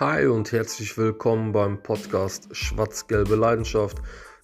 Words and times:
Hi 0.00 0.26
und 0.26 0.50
herzlich 0.50 0.98
willkommen 0.98 1.52
beim 1.52 1.80
Podcast 1.80 2.48
Schwarz-Gelbe 2.50 3.36
Leidenschaft. 3.36 3.98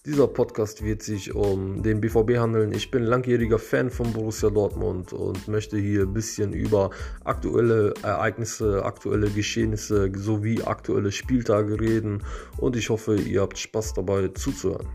Dieser 0.05 0.29
Podcast 0.29 0.81
wird 0.81 1.03
sich 1.03 1.35
um 1.35 1.83
den 1.83 1.99
BVB 1.99 2.37
handeln. 2.37 2.71
Ich 2.71 2.89
bin 2.89 3.03
langjähriger 3.03 3.59
Fan 3.59 3.89
von 3.89 4.13
Borussia 4.13 4.49
Dortmund 4.49 5.11
und 5.11 5.49
möchte 5.49 5.77
hier 5.77 6.03
ein 6.03 6.13
bisschen 6.13 6.53
über 6.53 6.91
aktuelle 7.25 7.93
Ereignisse, 8.01 8.85
aktuelle 8.85 9.29
Geschehnisse 9.29 10.09
sowie 10.15 10.61
aktuelle 10.63 11.11
Spieltage 11.11 11.81
reden 11.81 12.23
und 12.55 12.77
ich 12.77 12.89
hoffe, 12.89 13.17
ihr 13.17 13.41
habt 13.41 13.57
Spaß 13.57 13.95
dabei 13.95 14.29
zuzuhören. 14.29 14.87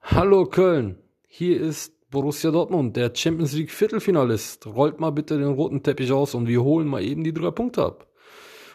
Hallo 0.00 0.46
Köln, 0.46 0.98
hier 1.28 1.60
ist 1.60 1.95
Borussia 2.10 2.52
Dortmund, 2.52 2.96
der 2.96 3.12
Champions 3.14 3.52
League 3.52 3.72
Viertelfinalist. 3.72 4.66
Rollt 4.66 5.00
mal 5.00 5.10
bitte 5.10 5.38
den 5.38 5.48
roten 5.48 5.82
Teppich 5.82 6.12
aus 6.12 6.34
und 6.34 6.46
wir 6.46 6.62
holen 6.62 6.86
mal 6.86 7.02
eben 7.02 7.24
die 7.24 7.34
drei 7.34 7.50
Punkte 7.50 7.84
ab. 7.84 8.06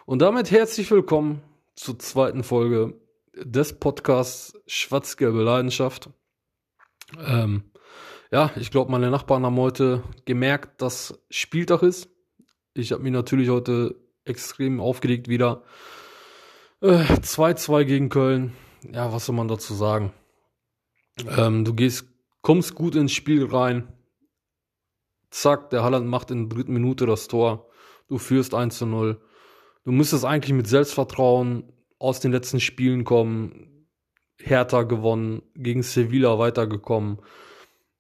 Und 0.05 0.21
damit 0.21 0.51
herzlich 0.51 0.91
willkommen 0.91 1.41
zur 1.75 1.97
zweiten 1.97 2.43
Folge 2.43 2.99
des 3.33 3.79
Podcasts 3.79 4.59
Schwarz-Gelbe 4.67 5.43
Leidenschaft. 5.43 6.09
Ähm, 7.25 7.71
ja, 8.31 8.51
ich 8.57 8.70
glaube, 8.70 8.91
meine 8.91 9.09
Nachbarn 9.09 9.45
haben 9.45 9.57
heute 9.57 10.03
gemerkt, 10.25 10.81
dass 10.81 11.17
Spieltag 11.29 11.84
ist. 11.84 12.09
Ich 12.73 12.91
habe 12.91 13.03
mich 13.03 13.13
natürlich 13.13 13.49
heute 13.49 13.95
extrem 14.25 14.81
aufgeregt 14.81 15.29
wieder. 15.29 15.63
2-2 16.81 17.79
äh, 17.79 17.85
gegen 17.85 18.09
Köln. 18.09 18.53
Ja, 18.91 19.13
was 19.13 19.25
soll 19.25 19.35
man 19.35 19.48
dazu 19.48 19.73
sagen? 19.73 20.11
Ähm, 21.37 21.63
du 21.63 21.73
gehst 21.73 22.10
kommst 22.41 22.75
gut 22.75 22.95
ins 22.95 23.11
Spiel 23.11 23.45
rein. 23.45 23.91
Zack, 25.29 25.69
der 25.69 25.83
Halland 25.83 26.07
macht 26.07 26.31
in 26.31 26.49
der 26.49 26.57
dritten 26.57 26.73
Minute 26.73 27.05
das 27.05 27.27
Tor. 27.27 27.69
Du 28.07 28.17
führst 28.17 28.53
1 28.53 28.77
zu 28.77 28.85
0. 28.85 29.21
Du 29.85 29.91
müsstest 29.91 30.25
eigentlich 30.25 30.53
mit 30.53 30.67
Selbstvertrauen 30.67 31.71
aus 31.98 32.20
den 32.20 32.31
letzten 32.31 32.59
Spielen 32.59 33.03
kommen. 33.03 33.87
Hertha 34.37 34.83
gewonnen, 34.83 35.43
gegen 35.55 35.83
Sevilla 35.83 36.39
weitergekommen. 36.39 37.20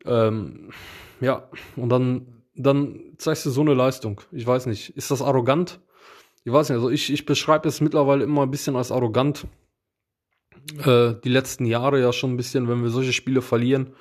Ähm, 0.05 0.71
ja, 1.19 1.49
und 1.75 1.89
dann, 1.89 2.43
dann 2.55 3.13
zeigst 3.17 3.45
du 3.45 3.51
so 3.51 3.61
eine 3.61 3.73
Leistung. 3.73 4.21
Ich 4.31 4.45
weiß 4.45 4.65
nicht, 4.65 4.97
ist 4.97 5.11
das 5.11 5.21
arrogant? 5.21 5.79
Ich 6.43 6.51
weiß 6.51 6.69
nicht, 6.69 6.77
also 6.77 6.89
ich, 6.89 7.13
ich 7.13 7.25
beschreibe 7.25 7.69
es 7.69 7.81
mittlerweile 7.81 8.23
immer 8.23 8.41
ein 8.41 8.51
bisschen 8.51 8.75
als 8.75 8.91
arrogant. 8.91 9.45
Äh, 10.83 11.13
die 11.23 11.29
letzten 11.29 11.65
Jahre 11.65 12.01
ja 12.01 12.11
schon 12.11 12.33
ein 12.33 12.37
bisschen, 12.37 12.67
wenn 12.67 12.81
wir 12.81 12.89
solche 12.89 13.13
Spiele 13.13 13.41
verlieren. 13.41 13.93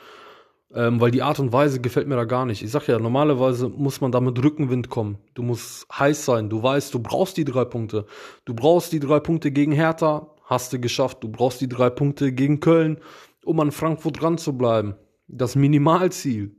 Ähm, 0.72 1.00
weil 1.00 1.10
die 1.10 1.22
Art 1.22 1.40
und 1.40 1.52
Weise 1.52 1.80
gefällt 1.80 2.06
mir 2.06 2.14
da 2.14 2.24
gar 2.24 2.46
nicht. 2.46 2.62
Ich 2.62 2.70
sag 2.70 2.86
ja, 2.86 2.98
normalerweise 2.98 3.68
muss 3.68 4.00
man 4.00 4.12
da 4.12 4.20
mit 4.20 4.40
Rückenwind 4.42 4.88
kommen. 4.88 5.18
Du 5.34 5.42
musst 5.42 5.86
heiß 5.92 6.24
sein. 6.24 6.48
Du 6.48 6.62
weißt, 6.62 6.94
du 6.94 7.00
brauchst 7.00 7.36
die 7.36 7.44
drei 7.44 7.64
Punkte. 7.64 8.06
Du 8.44 8.54
brauchst 8.54 8.92
die 8.92 9.00
drei 9.00 9.18
Punkte 9.18 9.50
gegen 9.50 9.72
Hertha. 9.72 10.36
Hast 10.44 10.72
du 10.72 10.78
geschafft. 10.80 11.24
Du 11.24 11.28
brauchst 11.28 11.60
die 11.60 11.68
drei 11.68 11.90
Punkte 11.90 12.32
gegen 12.32 12.60
Köln, 12.60 13.00
um 13.44 13.58
an 13.58 13.72
Frankfurt 13.72 14.20
dran 14.20 14.38
zu 14.38 14.56
bleiben. 14.56 14.94
Das 15.26 15.56
Minimalziel. 15.56 16.56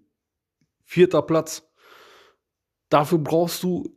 Vierter 0.84 1.22
Platz. 1.22 1.70
Dafür 2.90 3.20
brauchst 3.20 3.64
du 3.64 3.96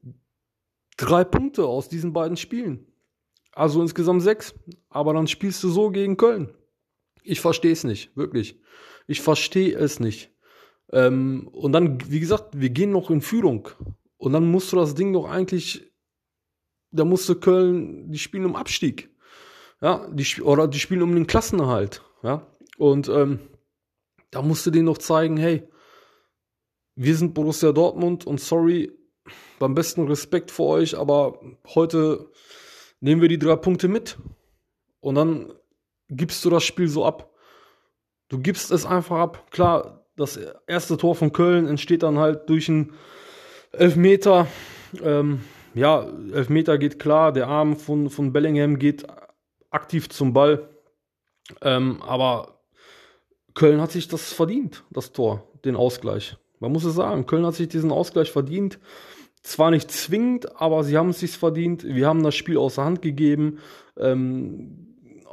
drei 0.97 1.25
Punkte 1.25 1.67
aus 1.67 1.89
diesen 1.89 2.13
beiden 2.13 2.37
Spielen. 2.37 2.87
Also 3.53 3.83
insgesamt 3.83 4.23
sechs. 4.23 4.55
Aber 4.89 5.13
dann 5.13 5.27
spielst 5.27 5.63
du 5.65 5.71
so 5.71 5.91
gegen 5.91 6.17
Köln. 6.17 6.55
Ich 7.25 7.41
verstehe 7.41 7.73
es 7.73 7.85
nicht, 7.85 8.17
wirklich. 8.17 8.61
Ich 9.07 9.21
verstehe 9.21 9.77
es 9.77 9.99
nicht. 9.99 10.31
Ähm, 10.93 11.49
und 11.49 11.73
dann, 11.73 11.99
wie 12.11 12.21
gesagt, 12.21 12.61
wir 12.61 12.71
gehen 12.71 12.93
noch 12.93 13.11
in 13.11 13.23
Führung. 13.23 13.69
Und 14.17 14.33
dann 14.33 14.51
musst 14.51 14.73
du 14.73 14.77
das 14.77 14.95
Ding 14.95 15.13
doch 15.13 15.29
eigentlich, 15.29 15.91
da 16.91 17.05
musste 17.05 17.35
Köln, 17.35 18.11
die 18.11 18.19
spielen 18.19 18.45
um 18.45 18.57
Abstieg. 18.57 19.11
Ja, 19.81 20.09
die, 20.13 20.43
oder 20.43 20.69
die 20.69 20.79
spielen 20.79 21.03
um 21.03 21.15
den 21.15 21.27
Klassenerhalt. 21.27 22.03
Ja, 22.23 22.47
und 22.79 23.09
ähm, 23.09 23.41
da 24.31 24.43
musst 24.43 24.67
du 24.67 24.71
denen 24.71 24.87
noch 24.87 24.99
zeigen, 24.99 25.37
hey, 25.37 25.69
wir 26.95 27.17
sind 27.17 27.35
Borussia 27.35 27.73
Dortmund 27.73 28.27
und 28.27 28.41
sorry, 28.41 28.93
beim 29.59 29.75
besten 29.75 30.07
Respekt 30.07 30.51
vor 30.51 30.77
euch, 30.77 30.97
aber 30.97 31.41
heute 31.75 32.31
nehmen 33.01 33.21
wir 33.21 33.29
die 33.29 33.39
drei 33.39 33.57
Punkte 33.57 33.89
mit. 33.89 34.19
Und 35.01 35.17
dann 35.17 35.53
gibst 36.09 36.45
du 36.45 36.51
das 36.51 36.65
Spiel 36.65 36.89
so 36.89 37.05
ab. 37.05 37.31
Du 38.29 38.39
gibst 38.39 38.71
es 38.71 38.87
einfach 38.87 39.19
ab. 39.19 39.51
Klar, 39.51 40.07
das 40.17 40.39
erste 40.67 40.97
Tor 40.97 41.15
von 41.15 41.33
Köln 41.33 41.67
entsteht 41.67 42.03
dann 42.03 42.19
halt 42.19 42.49
durch 42.49 42.69
einen 42.69 42.95
Elfmeter. 43.73 44.47
Ähm, 45.03 45.41
ja, 45.75 46.07
Elfmeter 46.33 46.79
geht 46.79 46.99
klar. 46.99 47.33
Der 47.33 47.49
Arm 47.49 47.77
von, 47.77 48.11
von 48.11 48.33
Bellingham 48.33 48.79
geht 48.79 49.05
aktiv 49.71 50.09
zum 50.09 50.33
Ball. 50.33 50.69
Ähm, 51.61 52.01
aber 52.03 52.61
Köln 53.55 53.81
hat 53.81 53.93
sich 53.93 54.09
das 54.09 54.33
verdient, 54.33 54.85
das 54.91 55.13
Tor, 55.13 55.49
den 55.65 55.77
Ausgleich. 55.77 56.37
Man 56.61 56.73
muss 56.73 56.85
es 56.85 56.95
sagen, 56.95 57.27
Köln 57.27 57.45
hat 57.45 57.55
sich 57.55 57.69
diesen 57.69 57.93
Ausgleich 57.93 58.31
verdient. 58.31 58.79
Zwar 59.43 59.71
nicht 59.71 59.91
zwingend, 59.91 60.59
aber 60.61 60.85
sie 60.85 60.97
haben 60.97 61.11
es 61.11 61.21
sich 61.21 61.37
verdient. 61.37 61.85
Wir 61.85 62.07
haben 62.09 62.23
das 62.23 62.35
Spiel 62.35 62.57
außer 62.57 62.85
Hand 62.85 63.03
gegeben. 63.03 63.59
Ähm, 63.99 64.84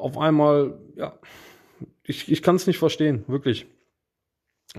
auf 0.01 0.17
einmal, 0.17 0.79
ja, 0.95 1.13
ich, 2.03 2.31
ich 2.31 2.41
kann 2.41 2.55
es 2.55 2.67
nicht 2.67 2.79
verstehen, 2.79 3.23
wirklich. 3.27 3.67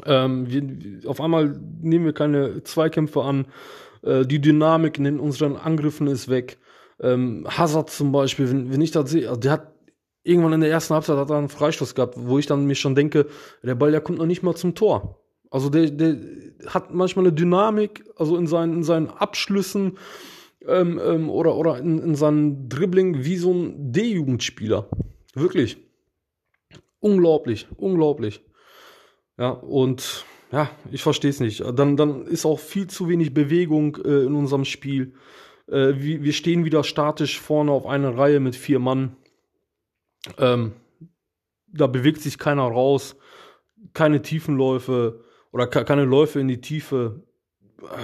Ähm, 0.07 0.51
wir, 0.51 1.09
auf 1.09 1.21
einmal 1.21 1.59
nehmen 1.81 2.05
wir 2.05 2.13
keine 2.13 2.63
Zweikämpfe 2.63 3.23
an. 3.23 3.47
Äh, 4.03 4.27
die 4.27 4.41
Dynamik 4.41 4.99
in 4.99 5.21
unseren 5.21 5.57
Angriffen 5.57 6.07
ist 6.07 6.29
weg. 6.29 6.59
Ähm, 7.01 7.47
Hazard 7.49 7.91
zum 7.91 8.13
Beispiel, 8.13 8.51
wenn, 8.51 8.73
wenn 8.73 8.81
ich 8.81 8.91
das 8.91 9.11
sehe, 9.11 9.29
also 9.29 9.41
der 9.41 9.53
hat 9.53 9.73
irgendwann 10.25 10.53
in 10.53 10.61
der 10.61 10.71
ersten 10.71 10.95
Halbzeit 10.95 11.17
hat 11.17 11.31
er 11.31 11.37
einen 11.37 11.49
Freistoß 11.49 11.95
gehabt, 11.95 12.15
wo 12.17 12.39
ich 12.39 12.47
dann 12.47 12.67
mir 12.67 12.75
schon 12.75 12.95
denke, 12.95 13.27
der 13.63 13.75
Ball, 13.75 13.91
der 13.91 14.01
kommt 14.01 14.19
noch 14.19 14.27
nicht 14.27 14.43
mal 14.43 14.55
zum 14.55 14.75
Tor. 14.75 15.19
Also 15.51 15.69
der, 15.69 15.91
der 15.91 16.17
hat 16.67 16.95
manchmal 16.95 17.27
eine 17.27 17.35
Dynamik, 17.35 18.05
also 18.17 18.37
in 18.37 18.47
seinen, 18.47 18.75
in 18.75 18.85
seinen 18.85 19.09
Abschlüssen 19.09 19.99
ähm, 20.67 21.01
ähm, 21.05 21.29
oder, 21.29 21.57
oder 21.57 21.79
in, 21.79 21.99
in 21.99 22.15
seinem 22.15 22.69
Dribbling 22.69 23.25
wie 23.25 23.37
so 23.37 23.53
ein 23.53 23.93
D-Jugendspieler. 23.93 24.89
Wirklich. 25.35 25.79
Unglaublich, 27.01 27.67
unglaublich. 27.77 28.43
Ja, 29.39 29.51
und 29.51 30.25
ja, 30.53 30.71
ich 30.91 31.03
verstehe 31.03 31.31
es 31.31 31.41
nicht. 31.41 31.63
Dann, 31.75 31.97
dann 31.97 32.27
ist 32.27 32.45
auch 32.45 32.59
viel 32.59 32.87
zu 32.87 33.09
wenig 33.09 33.33
Bewegung 33.33 33.97
äh, 34.05 34.25
in 34.25 34.35
unserem 34.35 34.65
Spiel. 34.65 35.15
Äh, 35.67 35.95
wir, 35.97 36.23
wir 36.23 36.33
stehen 36.33 36.65
wieder 36.65 36.85
statisch 36.85 37.41
vorne 37.41 37.73
auf 37.73 37.87
einer 37.87 38.17
Reihe 38.17 38.39
mit 38.39 38.55
vier 38.55 38.79
Mann. 38.79 39.17
Ähm, 40.39 40.73
da 41.67 41.87
bewegt 41.87 42.21
sich 42.21 42.39
keiner 42.39 42.65
raus. 42.65 43.17
Keine 43.95 44.23
Tiefenläufe 44.23 45.25
oder 45.51 45.67
keine 45.67 46.05
Läufe 46.05 46.39
in 46.39 46.49
die 46.49 46.61
Tiefe. 46.61 47.25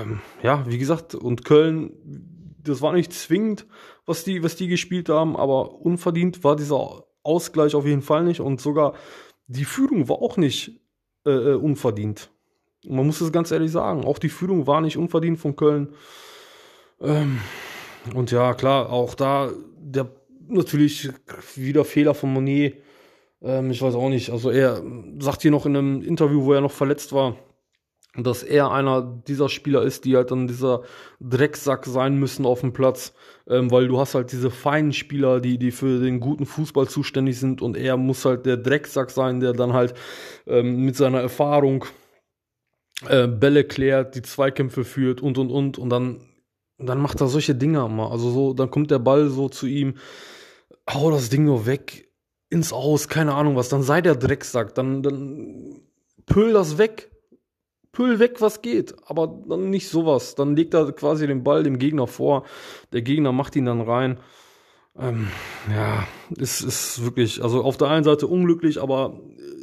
Ähm, 0.01 0.21
ja, 0.43 0.65
wie 0.67 0.79
gesagt, 0.79 1.15
und 1.15 1.45
Köln, 1.45 1.93
das 2.63 2.83
war 2.83 2.93
nicht 2.95 3.13
zwingend, 3.13 3.67
was 4.07 4.25
die, 4.25 4.43
was 4.43 4.57
die 4.57 4.69
gespielt 4.69 5.09
haben, 5.09 5.37
aber 5.37 5.81
unverdient 5.81 6.43
war 6.43 6.57
dieser 6.57 7.05
Ausgleich 7.29 7.75
auf 7.75 7.87
jeden 7.87 8.03
Fall 8.03 8.25
nicht 8.25 8.41
und 8.41 8.61
sogar 8.61 8.95
die 9.47 9.65
Führung 9.65 10.09
war 10.09 10.23
auch 10.23 10.37
nicht 10.37 10.81
äh, 11.27 11.31
äh, 11.31 11.55
unverdient. 11.55 12.31
Man 12.87 13.07
muss 13.07 13.21
es 13.21 13.33
ganz 13.33 13.51
ehrlich 13.51 13.73
sagen, 13.73 14.05
auch 14.05 14.19
die 14.19 14.29
Führung 14.29 14.67
war 14.67 14.81
nicht 14.81 14.97
unverdient 14.97 15.39
von 15.39 15.57
Köln. 15.57 15.95
Ähm, 17.01 17.39
und 18.15 18.31
ja, 18.31 18.55
klar, 18.55 18.91
auch 18.91 19.15
da 19.15 19.51
der 19.77 20.09
natürlich 20.49 21.11
wieder 21.55 21.85
Fehler 21.85 22.15
von 22.15 22.33
Monet. 22.33 22.83
Ähm, 23.43 23.71
ich 23.71 23.83
weiß 23.83 23.95
auch 23.95 24.09
nicht. 24.09 24.31
Also 24.31 24.51
er 24.51 24.83
sagt 25.19 25.43
hier 25.43 25.51
noch 25.51 25.67
in 25.67 25.77
einem 25.77 26.03
Interview, 26.03 26.45
wo 26.45 26.53
er 26.53 26.61
noch 26.61 26.73
verletzt 26.73 27.13
war, 27.13 27.37
dass 28.25 28.43
er 28.43 28.71
einer 28.71 29.03
dieser 29.27 29.49
Spieler 29.49 29.83
ist, 29.83 30.05
die 30.05 30.17
halt 30.17 30.31
dann 30.31 30.47
dieser 30.47 30.83
Drecksack 31.21 31.87
sein 31.87 32.17
müssen 32.19 32.47
auf 32.47 32.61
dem 32.61 32.73
Platz, 32.73 33.15
ähm, 33.49 33.71
weil 33.71 33.89
du 33.89 33.99
hast 33.99 34.15
halt 34.15 34.33
diese 34.33 34.51
feinen 34.51 34.93
Spieler, 34.93 35.41
die, 35.41 35.59
die 35.59 35.71
für 35.71 36.01
den 36.01 36.21
guten 36.21 36.47
Fußball 36.47 36.89
zuständig 36.89 37.39
sind 37.39 37.63
und 37.63 37.77
er 37.77 37.97
muss 37.97 38.25
halt 38.25 38.47
der 38.47 38.57
Drecksack 38.57 39.11
sein, 39.11 39.41
der 39.41 39.53
dann 39.53 39.73
halt 39.73 39.95
ähm, 40.47 40.85
mit 40.85 40.97
seiner 40.97 41.21
Erfahrung 41.21 41.85
äh, 43.07 43.27
Bälle 43.29 43.65
klärt, 43.65 44.15
die 44.15 44.23
Zweikämpfe 44.23 44.85
führt 44.85 45.21
und 45.21 45.39
und 45.39 45.51
und. 45.51 45.79
Und 45.79 45.91
dann, 45.91 46.21
dann 46.79 47.01
macht 47.01 47.21
er 47.21 47.29
solche 47.29 47.55
Dinge 47.55 47.85
immer. 47.85 48.11
Also 48.11 48.31
so, 48.31 48.55
dann 48.55 48.71
kommt 48.71 48.91
der 48.91 48.99
Ball 48.99 49.29
so 49.29 49.49
zu 49.49 49.67
ihm, 49.67 49.95
hau 50.89 51.11
das 51.11 51.29
Ding 51.29 51.45
nur 51.45 51.67
weg, 51.67 52.09
ins 52.51 52.73
Aus, 52.73 53.09
keine 53.09 53.35
Ahnung 53.35 53.57
was, 53.57 53.69
dann 53.69 53.83
sei 53.83 54.01
der 54.01 54.17
Drecksack, 54.17 54.75
dann, 54.75 55.03
dann 55.03 55.83
pöl 56.27 56.53
das 56.53 56.79
weg 56.79 57.11
Püll 57.93 58.19
weg, 58.19 58.41
was 58.41 58.63
geht. 58.63 58.95
Aber 59.07 59.43
dann 59.49 59.71
nicht 59.71 59.89
sowas. 59.89 60.35
Dann 60.35 60.57
legt 60.57 60.75
er 60.75 60.93
quasi 60.93 61.27
den 61.27 61.45
Ball 61.45 61.63
dem 61.63 61.79
Gegner 61.79 62.07
vor. 62.07 62.45
Der 62.93 63.03
Gegner 63.03 63.33
macht 63.33 63.57
ihn 63.57 63.65
dann 63.65 63.81
rein. 63.81 64.19
Ähm, 64.99 65.29
ja, 65.71 66.07
es 66.41 66.61
ist 66.61 67.05
wirklich, 67.05 67.43
also 67.43 67.63
auf 67.63 67.77
der 67.77 67.89
einen 67.89 68.05
Seite 68.05 68.27
unglücklich, 68.27 68.81
aber 68.83 69.21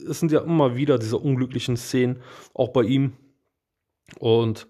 es 0.10 0.19
sind 0.19 0.31
ja 0.31 0.39
immer 0.39 0.75
wieder 0.77 0.98
diese 0.98 1.18
unglücklichen 1.18 1.75
Szenen, 1.75 2.22
auch 2.54 2.69
bei 2.69 2.83
ihm. 2.83 3.13
Und 4.19 4.68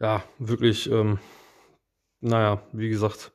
ja, 0.00 0.24
wirklich, 0.38 0.90
ähm, 0.90 1.18
naja, 2.20 2.62
wie 2.72 2.88
gesagt, 2.88 3.32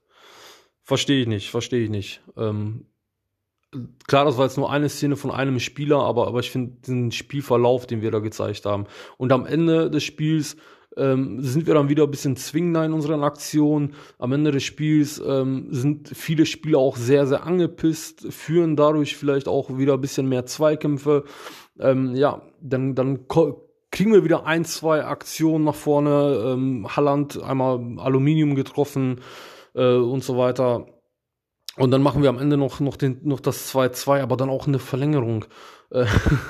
verstehe 0.82 1.22
ich 1.22 1.28
nicht, 1.28 1.52
verstehe 1.52 1.84
ich 1.84 1.90
nicht. 1.90 2.24
Ähm, 2.38 2.88
klar, 4.08 4.26
das 4.26 4.38
war 4.38 4.46
jetzt 4.46 4.58
nur 4.58 4.72
eine 4.72 4.90
Szene 4.90 5.16
von 5.16 5.32
einem 5.32 5.60
Spieler, 5.60 6.00
aber, 6.00 6.28
aber 6.28 6.40
ich 6.40 6.52
finde 6.52 6.74
den 6.88 7.12
Spielverlauf, 7.12 7.86
den 7.88 8.02
wir 8.02 8.12
da 8.12 8.20
gezeigt 8.20 8.66
haben. 8.66 8.86
Und 9.18 9.32
am 9.32 9.46
Ende 9.46 9.90
des 9.90 10.04
Spiels 10.04 10.58
ähm, 10.98 11.42
sind 11.42 11.68
wir 11.68 11.74
dann 11.74 11.90
wieder 11.90 12.04
ein 12.04 12.12
bisschen 12.12 12.36
zwingender 12.36 12.86
in 12.86 12.94
unseren 12.94 13.24
Aktionen. 13.24 13.96
Am 14.20 14.32
Ende 14.32 14.52
des 14.52 14.64
Spiels 14.64 15.22
ähm, 15.26 15.68
sind 15.72 16.10
viele 16.10 16.46
Spieler 16.46 16.80
auch 16.80 16.98
sehr, 16.98 17.26
sehr 17.26 17.46
angepisst, 17.46 18.32
führen 18.32 18.76
dadurch 18.76 19.16
vielleicht 19.16 19.48
auch 19.48 19.78
wieder 19.78 19.94
ein 19.94 20.02
bisschen 20.02 20.28
mehr 20.30 20.46
Zweikämpfe. 20.46 21.24
Ähm, 21.80 22.16
ja, 22.16 22.42
dann, 22.62 22.96
dann 22.96 23.28
kriegen 23.92 24.14
wir 24.14 24.24
wieder 24.24 24.46
ein, 24.46 24.66
zwei 24.66 25.06
Aktionen 25.06 25.66
nach 25.66 25.76
vorne. 25.76 26.54
Ähm, 26.54 26.88
Halland 26.96 27.42
einmal 27.42 27.80
Aluminium 27.98 28.56
getroffen 28.56 29.22
äh, 29.76 29.96
und 29.96 30.24
so 30.24 30.38
weiter. 30.38 30.86
Und 31.78 31.92
dann 31.92 32.04
machen 32.04 32.22
wir 32.22 32.30
am 32.30 32.38
Ende 32.38 32.58
noch, 32.58 32.80
noch, 32.80 32.98
den, 32.98 33.20
noch 33.24 33.40
das 33.40 33.74
2-2, 33.74 34.22
aber 34.22 34.38
dann 34.38 34.50
auch 34.50 34.68
eine 34.68 34.80
Verlängerung. 34.80 35.46
Äh, 35.90 36.06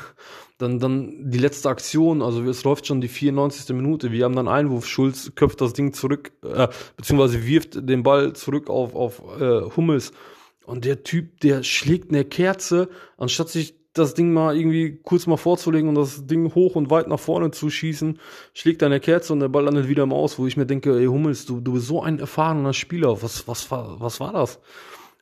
dann, 0.57 0.79
dann 0.79 1.29
die 1.29 1.37
letzte 1.37 1.69
Aktion, 1.69 2.21
also 2.21 2.43
es 2.43 2.63
läuft 2.63 2.87
schon 2.87 2.99
die 2.99 3.07
94. 3.07 3.73
Minute. 3.75 4.11
Wir 4.11 4.25
haben 4.25 4.35
dann 4.35 4.47
Einwurf, 4.47 4.85
Schulz 4.85 5.31
köpft 5.35 5.61
das 5.61 5.73
Ding 5.73 5.93
zurück, 5.93 6.33
äh, 6.43 6.67
beziehungsweise 6.97 7.45
wirft 7.45 7.87
den 7.87 8.03
Ball 8.03 8.33
zurück 8.33 8.69
auf, 8.69 8.95
auf 8.95 9.21
äh, 9.39 9.61
Hummels. 9.75 10.11
Und 10.65 10.85
der 10.85 11.03
Typ, 11.03 11.39
der 11.41 11.63
schlägt 11.63 12.09
eine 12.09 12.25
Kerze, 12.25 12.89
anstatt 13.17 13.49
sich 13.49 13.75
das 13.93 14.15
Ding 14.15 14.33
mal 14.33 14.57
irgendwie 14.57 14.99
kurz 15.03 15.27
mal 15.27 15.37
vorzulegen 15.37 15.87
und 15.89 15.95
das 15.95 16.25
Ding 16.25 16.53
hoch 16.55 16.75
und 16.75 16.89
weit 16.89 17.07
nach 17.07 17.19
vorne 17.19 17.51
zu 17.51 17.69
schießen, 17.69 18.19
schlägt 18.53 18.81
eine 18.81 18.99
Kerze 18.99 19.33
und 19.33 19.39
der 19.39 19.49
Ball 19.49 19.65
landet 19.65 19.87
wieder 19.87 20.03
im 20.03 20.13
Aus, 20.13 20.39
wo 20.39 20.47
ich 20.47 20.57
mir 20.57 20.65
denke, 20.65 20.97
ey 20.97 21.05
Hummels, 21.05 21.45
du, 21.45 21.61
du 21.61 21.73
bist 21.73 21.87
so 21.87 22.01
ein 22.01 22.19
erfahrener 22.19 22.73
Spieler. 22.73 23.21
Was, 23.21 23.47
was, 23.47 23.69
was 23.69 24.19
war 24.19 24.33
das? 24.33 24.59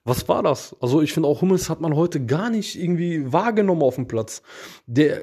Was 0.04 0.28
war 0.28 0.42
das? 0.42 0.76
Also 0.80 1.02
ich 1.02 1.14
finde 1.14 1.30
auch 1.30 1.42
Hummels 1.42 1.70
hat 1.70 1.82
man 1.82 1.96
heute 1.96 2.26
gar 2.26 2.50
nicht 2.50 2.82
irgendwie 2.82 3.32
wahrgenommen 3.32 3.84
auf 3.84 3.96
dem 3.96 4.08
Platz. 4.08 4.42
Der, 4.88 5.22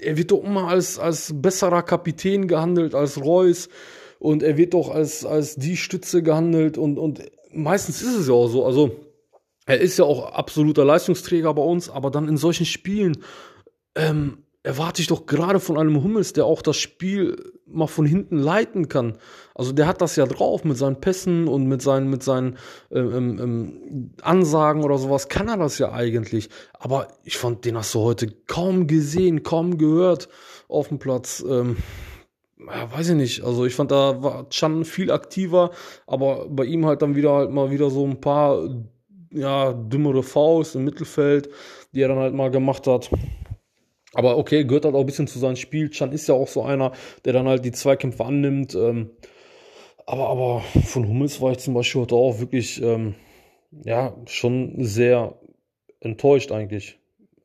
er 0.00 0.16
wird 0.16 0.32
doch 0.32 0.42
immer 0.42 0.68
als, 0.68 0.98
als 0.98 1.32
besserer 1.34 1.82
Kapitän 1.82 2.48
gehandelt 2.48 2.94
als 2.94 3.22
Reus 3.22 3.68
und 4.18 4.42
er 4.42 4.56
wird 4.56 4.74
doch 4.74 4.90
als, 4.90 5.24
als 5.24 5.56
die 5.56 5.76
Stütze 5.76 6.22
gehandelt 6.22 6.76
und, 6.76 6.98
und 6.98 7.22
meistens 7.52 8.02
ist 8.02 8.16
es 8.16 8.28
ja 8.28 8.34
auch 8.34 8.48
so. 8.48 8.66
Also 8.66 8.96
er 9.66 9.80
ist 9.80 9.98
ja 9.98 10.04
auch 10.04 10.32
absoluter 10.32 10.84
Leistungsträger 10.84 11.54
bei 11.54 11.62
uns, 11.62 11.88
aber 11.88 12.10
dann 12.10 12.26
in 12.26 12.36
solchen 12.36 12.66
Spielen 12.66 13.18
ähm, 13.94 14.44
erwarte 14.64 15.02
ich 15.02 15.08
doch 15.08 15.26
gerade 15.26 15.60
von 15.60 15.78
einem 15.78 16.02
Hummels, 16.02 16.32
der 16.32 16.44
auch 16.46 16.62
das 16.62 16.76
Spiel 16.76 17.52
mal 17.72 17.86
von 17.86 18.06
hinten 18.06 18.38
leiten 18.38 18.88
kann. 18.88 19.18
Also 19.54 19.72
der 19.72 19.86
hat 19.86 20.00
das 20.00 20.16
ja 20.16 20.26
drauf 20.26 20.64
mit 20.64 20.76
seinen 20.76 21.00
Pässen 21.00 21.48
und 21.48 21.66
mit 21.66 21.82
seinen, 21.82 22.10
mit 22.10 22.22
seinen 22.22 22.56
ähm, 22.90 23.12
ähm, 23.14 23.38
ähm, 23.40 24.10
Ansagen 24.22 24.84
oder 24.84 24.98
sowas, 24.98 25.28
kann 25.28 25.48
er 25.48 25.56
das 25.56 25.78
ja 25.78 25.92
eigentlich. 25.92 26.48
Aber 26.78 27.08
ich 27.24 27.36
fand, 27.38 27.64
den 27.64 27.76
hast 27.76 27.94
du 27.94 28.00
heute 28.00 28.28
kaum 28.46 28.86
gesehen, 28.86 29.42
kaum 29.42 29.78
gehört 29.78 30.28
auf 30.68 30.88
dem 30.88 30.98
Platz. 30.98 31.44
Ähm, 31.48 31.76
ja, 32.66 32.92
weiß 32.92 33.10
ich 33.10 33.16
nicht. 33.16 33.42
Also 33.42 33.64
ich 33.64 33.74
fand, 33.74 33.90
da 33.90 34.22
war 34.22 34.48
Chan 34.50 34.84
viel 34.84 35.10
aktiver, 35.10 35.70
aber 36.06 36.46
bei 36.48 36.64
ihm 36.64 36.86
halt 36.86 37.02
dann 37.02 37.14
wieder 37.16 37.32
halt 37.32 37.50
mal 37.50 37.70
wieder 37.70 37.90
so 37.90 38.04
ein 38.06 38.20
paar 38.20 38.62
ja, 39.32 39.72
dümmere 39.72 40.22
Faust 40.22 40.74
im 40.74 40.84
Mittelfeld, 40.84 41.48
die 41.92 42.02
er 42.02 42.08
dann 42.08 42.18
halt 42.18 42.34
mal 42.34 42.50
gemacht 42.50 42.86
hat. 42.86 43.10
Aber 44.14 44.38
okay, 44.38 44.64
gehört 44.64 44.84
halt 44.84 44.94
auch 44.94 45.00
ein 45.00 45.06
bisschen 45.06 45.28
zu 45.28 45.38
seinem 45.38 45.56
Spiel. 45.56 45.90
Chan 45.90 46.12
ist 46.12 46.28
ja 46.28 46.34
auch 46.34 46.48
so 46.48 46.62
einer, 46.62 46.92
der 47.24 47.32
dann 47.32 47.48
halt 47.48 47.64
die 47.64 47.72
Zweikämpfe 47.72 48.24
annimmt. 48.24 48.74
Ähm, 48.74 49.10
aber, 50.06 50.28
aber 50.28 50.60
von 50.84 51.06
Hummels 51.06 51.40
war 51.40 51.52
ich 51.52 51.58
zum 51.58 51.74
Beispiel 51.74 52.02
heute 52.02 52.16
auch 52.16 52.40
wirklich, 52.40 52.82
ähm, 52.82 53.14
ja, 53.84 54.16
schon 54.26 54.74
sehr 54.78 55.38
enttäuscht 56.00 56.50
eigentlich. 56.50 56.98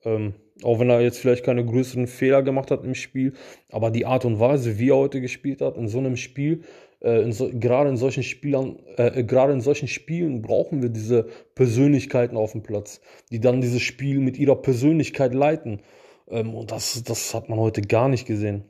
Ähm, 0.04 0.34
auch 0.64 0.80
wenn 0.80 0.90
er 0.90 1.02
jetzt 1.02 1.20
vielleicht 1.20 1.44
keine 1.44 1.66
größeren 1.66 2.08
Fehler 2.08 2.42
gemacht 2.42 2.72
hat 2.72 2.84
im 2.84 2.96
Spiel. 2.96 3.34
Aber 3.70 3.92
die 3.92 4.06
Art 4.06 4.26
und 4.26 4.40
Weise, 4.40 4.80
wie 4.80 4.90
er 4.90 4.98
heute 4.98 5.22
gespielt 5.22 5.62
hat, 5.62 5.78
in 5.78 5.88
so 5.88 6.00
einem 6.00 6.16
Spiel, 6.16 6.64
äh, 7.02 7.22
in 7.22 7.32
so, 7.34 7.50
gerade 7.54 7.90
in 7.90 7.98
solchen 7.98 8.24
Spielern, 8.24 8.80
äh, 8.98 9.24
gerade 9.24 9.54
in 9.54 9.62
solchen 9.62 9.88
Spielen 9.88 10.42
brauchen 10.42 10.82
wir 10.82 10.90
diese 10.90 11.28
Persönlichkeiten 11.56 12.38
auf 12.38 12.54
dem 12.54 12.64
Platz, 12.64 13.02
die 13.32 13.40
dann 13.40 13.62
dieses 13.62 13.82
Spiel 13.82 14.20
mit 14.20 14.38
ihrer 14.38 14.56
Persönlichkeit 14.56 15.34
leiten. 15.34 15.82
Ähm, 16.28 16.54
und 16.54 16.72
das, 16.72 17.04
das 17.04 17.34
hat 17.34 17.50
man 17.50 17.60
heute 17.60 17.82
gar 17.82 18.10
nicht 18.10 18.26
gesehen. 18.26 18.64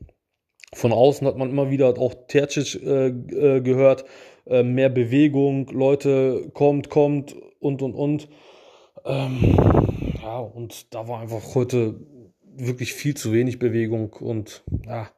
Von 0.74 0.92
außen 0.92 1.26
hat 1.26 1.38
man 1.38 1.50
immer 1.50 1.70
wieder 1.70 1.98
auch 1.98 2.14
Tercic 2.28 2.82
äh, 2.84 3.08
äh, 3.08 3.62
gehört, 3.62 4.06
äh, 4.46 4.64
mehr 4.64 4.90
Bewegung, 4.90 5.70
Leute, 5.70 6.50
kommt, 6.54 6.90
kommt 6.90 7.36
und 7.60 7.82
und 7.82 7.94
und. 7.94 8.30
Ähm, 9.06 9.56
ja, 10.22 10.40
und 10.40 10.94
da 10.94 11.08
war 11.08 11.22
einfach 11.22 11.56
heute 11.56 12.00
wirklich 12.58 12.94
viel 12.94 13.16
zu 13.16 13.32
wenig 13.34 13.60
Bewegung 13.60 14.14
und 14.14 14.64
ja, 14.86 15.10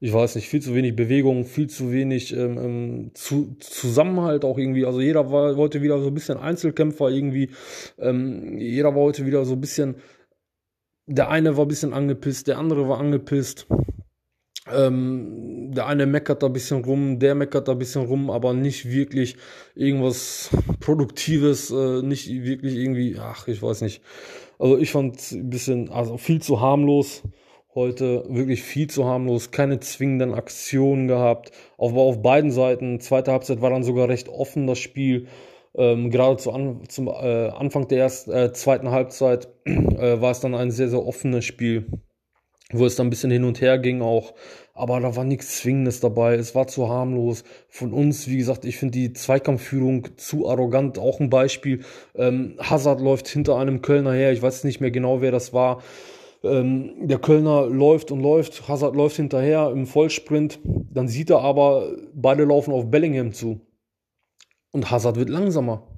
ich 0.00 0.12
weiß 0.12 0.36
nicht, 0.36 0.48
viel 0.48 0.62
zu 0.62 0.74
wenig 0.74 0.94
Bewegung, 0.94 1.44
viel 1.44 1.68
zu 1.68 1.90
wenig 1.90 2.34
ähm, 2.36 2.58
ähm 2.58 3.10
zu, 3.14 3.56
Zusammenhalt 3.58 4.44
auch 4.44 4.58
irgendwie. 4.58 4.86
Also 4.86 5.00
jeder 5.00 5.32
war 5.32 5.56
heute 5.56 5.82
wieder 5.82 6.00
so 6.00 6.08
ein 6.08 6.14
bisschen 6.14 6.38
Einzelkämpfer 6.38 7.08
irgendwie. 7.08 7.50
Ähm, 7.98 8.58
jeder 8.58 8.94
war 8.94 9.02
heute 9.02 9.26
wieder 9.26 9.44
so 9.44 9.54
ein 9.54 9.60
bisschen 9.60 9.96
der 11.08 11.30
eine 11.30 11.56
war 11.56 11.64
ein 11.64 11.68
bisschen 11.68 11.92
angepisst, 11.94 12.46
der 12.46 12.58
andere 12.58 12.88
war 12.88 12.98
angepisst. 12.98 13.66
Ähm, 14.70 15.72
der 15.72 15.86
eine 15.86 16.04
meckert 16.04 16.42
da 16.42 16.48
ein 16.48 16.52
bisschen 16.52 16.84
rum, 16.84 17.18
der 17.18 17.34
meckert 17.34 17.68
da 17.68 17.72
ein 17.72 17.78
bisschen 17.78 18.04
rum, 18.04 18.30
aber 18.30 18.52
nicht 18.52 18.90
wirklich 18.90 19.36
irgendwas 19.74 20.50
Produktives, 20.80 21.70
äh, 21.70 22.02
nicht 22.02 22.28
wirklich 22.28 22.74
irgendwie, 22.74 23.16
ach, 23.18 23.48
ich 23.48 23.62
weiß 23.62 23.80
nicht. 23.80 24.02
Also 24.58 24.76
ich 24.76 24.90
fand 24.90 25.32
ein 25.32 25.48
bisschen, 25.48 25.88
also 25.90 26.18
viel 26.18 26.42
zu 26.42 26.60
harmlos 26.60 27.22
heute, 27.74 28.24
wirklich 28.28 28.62
viel 28.62 28.88
zu 28.90 29.06
harmlos, 29.06 29.50
keine 29.50 29.80
zwingenden 29.80 30.34
Aktionen 30.34 31.08
gehabt, 31.08 31.52
aber 31.78 32.00
auf 32.00 32.20
beiden 32.20 32.50
Seiten. 32.50 33.00
Zweite 33.00 33.32
Halbzeit 33.32 33.62
war 33.62 33.70
dann 33.70 33.84
sogar 33.84 34.08
recht 34.08 34.28
offen, 34.28 34.66
das 34.66 34.78
Spiel. 34.78 35.28
Ähm, 35.78 36.10
gerade 36.10 36.36
zu 36.38 36.52
an, 36.52 36.80
zum 36.88 37.06
äh, 37.06 37.50
Anfang 37.50 37.86
der 37.86 37.98
ersten, 37.98 38.32
äh, 38.32 38.52
zweiten 38.52 38.90
Halbzeit 38.90 39.46
äh, 39.64 40.20
war 40.20 40.32
es 40.32 40.40
dann 40.40 40.56
ein 40.56 40.72
sehr, 40.72 40.88
sehr 40.88 41.06
offenes 41.06 41.44
Spiel, 41.44 41.86
wo 42.72 42.84
es 42.84 42.96
dann 42.96 43.06
ein 43.06 43.10
bisschen 43.10 43.30
hin 43.30 43.44
und 43.44 43.60
her 43.60 43.78
ging 43.78 44.02
auch. 44.02 44.34
Aber 44.74 44.98
da 44.98 45.14
war 45.14 45.24
nichts 45.24 45.58
Zwingendes 45.58 46.00
dabei. 46.00 46.34
Es 46.34 46.56
war 46.56 46.66
zu 46.66 46.88
harmlos. 46.88 47.44
Von 47.68 47.92
uns, 47.92 48.26
wie 48.26 48.38
gesagt, 48.38 48.64
ich 48.64 48.76
finde 48.76 48.98
die 48.98 49.12
Zweikampfführung 49.12 50.16
zu 50.16 50.48
arrogant. 50.48 50.98
Auch 50.98 51.20
ein 51.20 51.30
Beispiel. 51.30 51.84
Ähm, 52.16 52.56
Hazard 52.58 53.00
läuft 53.00 53.28
hinter 53.28 53.56
einem 53.56 53.80
Kölner 53.80 54.12
her. 54.12 54.32
Ich 54.32 54.42
weiß 54.42 54.64
nicht 54.64 54.80
mehr 54.80 54.90
genau, 54.90 55.20
wer 55.20 55.30
das 55.30 55.52
war. 55.52 55.82
Ähm, 56.42 57.08
der 57.08 57.18
Kölner 57.18 57.66
läuft 57.66 58.10
und 58.10 58.20
läuft. 58.20 58.68
Hazard 58.68 58.96
läuft 58.96 59.16
hinterher 59.16 59.70
im 59.70 59.86
Vollsprint. 59.86 60.58
Dann 60.64 61.06
sieht 61.06 61.30
er 61.30 61.40
aber, 61.40 61.92
beide 62.14 62.44
laufen 62.44 62.72
auf 62.72 62.90
Bellingham 62.90 63.32
zu. 63.32 63.60
Und 64.72 64.90
Hazard 64.90 65.16
wird 65.16 65.30
langsamer. 65.30 65.88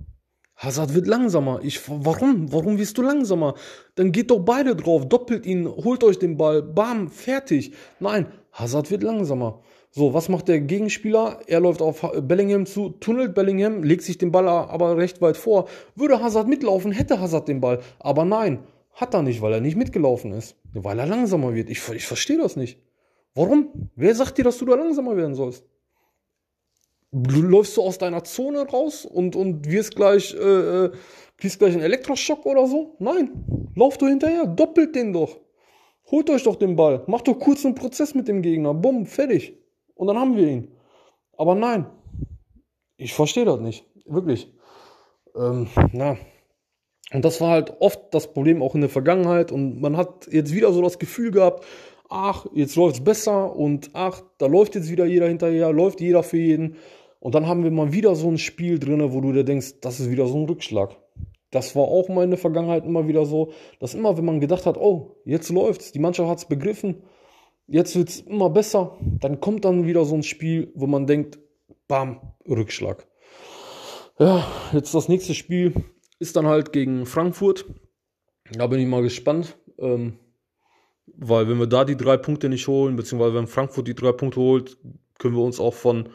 Hazard 0.56 0.94
wird 0.94 1.06
langsamer. 1.06 1.60
Ich, 1.62 1.80
warum? 1.88 2.52
Warum 2.52 2.78
wirst 2.78 2.98
du 2.98 3.02
langsamer? 3.02 3.54
Dann 3.94 4.12
geht 4.12 4.30
doch 4.30 4.40
beide 4.40 4.76
drauf, 4.76 5.08
doppelt 5.08 5.46
ihn, 5.46 5.66
holt 5.66 6.04
euch 6.04 6.18
den 6.18 6.36
Ball, 6.36 6.62
bam, 6.62 7.08
fertig. 7.08 7.72
Nein, 7.98 8.26
Hazard 8.52 8.90
wird 8.90 9.02
langsamer. 9.02 9.62
So, 9.90 10.14
was 10.14 10.28
macht 10.28 10.48
der 10.48 10.60
Gegenspieler? 10.60 11.40
Er 11.46 11.60
läuft 11.60 11.82
auf 11.82 12.06
Bellingham 12.22 12.66
zu, 12.66 12.90
tunnelt 12.90 13.34
Bellingham, 13.34 13.82
legt 13.82 14.02
sich 14.02 14.18
den 14.18 14.30
Ball 14.30 14.46
aber 14.48 14.96
recht 14.96 15.20
weit 15.20 15.36
vor. 15.36 15.66
Würde 15.96 16.22
Hazard 16.22 16.46
mitlaufen, 16.46 16.92
hätte 16.92 17.20
Hazard 17.20 17.48
den 17.48 17.60
Ball. 17.60 17.80
Aber 17.98 18.24
nein, 18.24 18.60
hat 18.92 19.14
er 19.14 19.22
nicht, 19.22 19.40
weil 19.40 19.54
er 19.54 19.60
nicht 19.60 19.76
mitgelaufen 19.76 20.32
ist. 20.32 20.56
Weil 20.74 20.98
er 20.98 21.06
langsamer 21.06 21.54
wird. 21.54 21.70
Ich, 21.70 21.88
ich 21.88 22.06
verstehe 22.06 22.38
das 22.38 22.54
nicht. 22.56 22.78
Warum? 23.34 23.90
Wer 23.96 24.14
sagt 24.14 24.38
dir, 24.38 24.44
dass 24.44 24.58
du 24.58 24.66
da 24.66 24.74
langsamer 24.74 25.16
werden 25.16 25.34
sollst? 25.34 25.64
Läufst 27.12 27.76
du 27.76 27.82
aus 27.82 27.98
deiner 27.98 28.24
Zone 28.24 28.68
raus 28.68 29.04
und, 29.04 29.36
und 29.36 29.70
wirst 29.70 29.96
gleich, 29.96 30.34
äh, 30.34 30.84
äh, 30.84 30.92
kriegst 31.36 31.58
gleich 31.58 31.74
einen 31.74 31.82
Elektroschock 31.82 32.46
oder 32.46 32.66
so? 32.66 32.96
Nein. 32.98 33.70
Lauf 33.74 33.98
du 33.98 34.06
hinterher, 34.06 34.46
doppelt 34.46 34.94
den 34.94 35.12
doch. 35.12 35.38
Holt 36.10 36.30
euch 36.30 36.42
doch 36.42 36.56
den 36.56 36.76
Ball. 36.76 37.04
Macht 37.06 37.28
doch 37.28 37.38
kurz 37.38 37.64
einen 37.64 37.74
Prozess 37.74 38.14
mit 38.14 38.28
dem 38.28 38.42
Gegner. 38.42 38.74
Bumm, 38.74 39.06
fertig. 39.06 39.56
Und 39.94 40.08
dann 40.08 40.18
haben 40.18 40.36
wir 40.36 40.46
ihn. 40.46 40.68
Aber 41.36 41.54
nein. 41.54 41.86
Ich 42.96 43.14
verstehe 43.14 43.44
das 43.44 43.60
nicht. 43.60 43.84
Wirklich. 44.06 44.52
Ähm, 45.36 45.68
na. 45.92 46.16
Und 47.12 47.24
das 47.24 47.40
war 47.40 47.50
halt 47.50 47.74
oft 47.80 48.12
das 48.12 48.32
Problem 48.32 48.62
auch 48.62 48.74
in 48.74 48.82
der 48.82 48.90
Vergangenheit. 48.90 49.52
Und 49.52 49.80
man 49.80 49.96
hat 49.96 50.28
jetzt 50.30 50.54
wieder 50.54 50.72
so 50.72 50.82
das 50.82 50.98
Gefühl 50.98 51.30
gehabt, 51.30 51.64
ach, 52.08 52.46
jetzt 52.52 52.76
läuft 52.76 52.96
es 52.96 53.04
besser 53.04 53.54
und 53.56 53.90
ach, 53.94 54.22
da 54.38 54.46
läuft 54.46 54.74
jetzt 54.74 54.90
wieder 54.90 55.06
jeder 55.06 55.28
hinterher, 55.28 55.72
läuft 55.72 56.00
jeder 56.00 56.22
für 56.22 56.38
jeden. 56.38 56.76
Und 57.20 57.34
dann 57.34 57.46
haben 57.46 57.62
wir 57.62 57.70
mal 57.70 57.92
wieder 57.92 58.16
so 58.16 58.28
ein 58.28 58.38
Spiel 58.38 58.78
drin, 58.78 59.12
wo 59.12 59.20
du 59.20 59.32
dir 59.32 59.44
denkst, 59.44 59.80
das 59.80 60.00
ist 60.00 60.10
wieder 60.10 60.26
so 60.26 60.36
ein 60.36 60.46
Rückschlag. 60.46 60.96
Das 61.50 61.76
war 61.76 61.84
auch 61.84 62.08
mal 62.08 62.24
in 62.24 62.30
der 62.30 62.38
Vergangenheit 62.38 62.84
immer 62.84 63.06
wieder 63.06 63.24
so, 63.24 63.52
dass 63.78 63.94
immer, 63.94 64.16
wenn 64.16 64.24
man 64.24 64.40
gedacht 64.40 64.66
hat, 64.66 64.76
oh, 64.76 65.16
jetzt 65.24 65.50
läuft's, 65.50 65.92
die 65.92 65.98
Mannschaft 65.98 66.28
hat's 66.28 66.48
begriffen, 66.48 67.02
Jetzt 67.72 67.94
wird 67.94 68.08
es 68.08 68.20
immer 68.22 68.50
besser. 68.50 68.98
Dann 69.00 69.40
kommt 69.40 69.64
dann 69.64 69.86
wieder 69.86 70.04
so 70.04 70.16
ein 70.16 70.24
Spiel, 70.24 70.72
wo 70.74 70.88
man 70.88 71.06
denkt, 71.06 71.38
bam, 71.86 72.34
Rückschlag. 72.48 73.06
Ja, 74.18 74.44
jetzt 74.72 74.92
das 74.92 75.08
nächste 75.08 75.34
Spiel 75.34 75.72
ist 76.18 76.34
dann 76.34 76.48
halt 76.48 76.72
gegen 76.72 77.06
Frankfurt. 77.06 77.64
Da 78.50 78.66
bin 78.66 78.80
ich 78.80 78.88
mal 78.88 79.02
gespannt. 79.02 79.56
Ähm, 79.78 80.18
weil 81.06 81.48
wenn 81.48 81.58
wir 81.58 81.68
da 81.68 81.84
die 81.84 81.96
drei 81.96 82.16
Punkte 82.16 82.48
nicht 82.48 82.66
holen, 82.66 82.96
beziehungsweise 82.96 83.36
wenn 83.36 83.46
Frankfurt 83.46 83.86
die 83.86 83.94
drei 83.94 84.10
Punkte 84.10 84.40
holt, 84.40 84.76
können 85.20 85.36
wir 85.36 85.44
uns 85.44 85.60
auch 85.60 85.74
von 85.74 86.08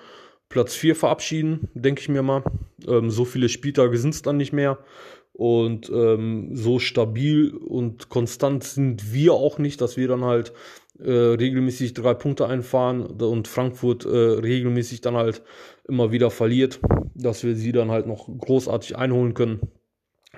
Platz 0.50 0.76
4 0.76 0.96
verabschieden, 0.96 1.70
denke 1.74 2.02
ich 2.02 2.10
mir 2.10 2.22
mal. 2.22 2.44
Ähm, 2.88 3.10
so 3.10 3.26
viele 3.26 3.50
Spieltage 3.50 3.98
sind 3.98 4.14
es 4.14 4.22
dann 4.22 4.38
nicht 4.38 4.54
mehr. 4.54 4.80
Und 5.34 5.90
ähm, 5.90 6.56
so 6.56 6.80
stabil 6.80 7.54
und 7.54 8.08
konstant 8.08 8.64
sind 8.64 9.14
wir 9.14 9.34
auch 9.34 9.58
nicht, 9.58 9.82
dass 9.82 9.98
wir 9.98 10.08
dann 10.08 10.24
halt 10.24 10.54
äh, 10.98 11.12
regelmäßig 11.12 11.94
drei 11.94 12.14
Punkte 12.14 12.48
einfahren 12.48 13.04
und 13.04 13.50
Frankfurt 13.50 14.06
äh, 14.06 14.10
regelmäßig 14.10 15.02
dann 15.02 15.16
halt 15.16 15.44
immer 15.88 16.14
wieder 16.14 16.32
verliert, 16.32 16.80
dass 17.16 17.44
wir 17.44 17.56
sie 17.56 17.74
dann 17.74 17.92
halt 17.92 18.08
noch 18.08 18.30
großartig 18.30 18.98
einholen 18.98 19.34
können. 19.34 19.60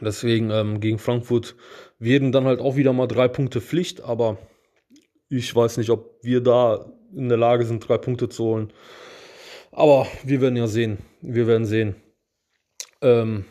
Deswegen 0.02 0.50
ähm, 0.50 0.80
gegen 0.80 0.98
Frankfurt 0.98 1.56
werden 2.00 2.32
dann 2.32 2.46
halt 2.46 2.60
auch 2.60 2.76
wieder 2.76 2.94
mal 2.94 3.08
drei 3.08 3.28
Punkte 3.28 3.62
Pflicht, 3.62 4.02
aber 4.02 4.38
ich 5.30 5.56
weiß 5.56 5.78
nicht, 5.78 5.90
ob 5.90 6.18
wir 6.24 6.42
da 6.42 6.92
in 7.16 7.30
der 7.30 7.38
Lage 7.38 7.66
sind, 7.66 7.88
drei 7.88 7.98
Punkte 7.98 8.30
zu 8.30 8.44
holen. 8.46 8.74
Aber 9.78 10.08
wir 10.24 10.42
werden 10.42 10.58
ja 10.58 10.66
sehen. 10.66 10.98
Wir 11.22 11.46
werden 11.46 11.68
sehen. 11.68 11.96
Ähm, 13.00 13.46